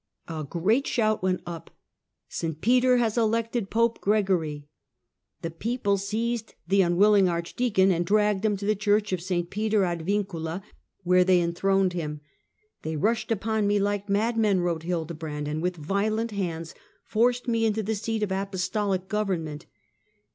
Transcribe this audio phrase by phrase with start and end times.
[0.27, 1.69] A great shout went up:"
[2.27, 4.65] St Peter has elected Pope Gregory!"
[5.43, 9.51] The people seized the unwilling arch deacon and dragged him to the Church of St
[9.51, 10.63] Peter ad Viucula,
[11.03, 12.21] where they enthroned him."
[12.81, 16.73] They rushed upon me like madmen," wrote Hildebrand," and with violent hands
[17.03, 19.67] forced me into the seat of apostolic government."